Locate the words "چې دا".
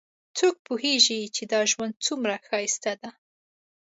1.35-1.59